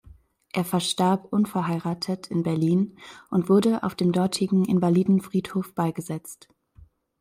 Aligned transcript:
Er 0.51 0.63
verstarb 0.65 1.25
unverheiratet 1.31 2.25
in 2.31 2.41
Berlin 2.41 2.97
und 3.29 3.49
wurde 3.49 3.83
auf 3.83 3.93
dem 3.93 4.11
dortigen 4.13 4.65
Invalidenfriedhof 4.65 5.75
beigesetzt. 5.75 6.47